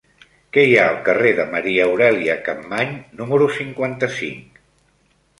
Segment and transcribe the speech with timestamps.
[0.55, 4.57] Què hi ha al carrer de Maria Aurèlia Capmany número cinquanta-cinc?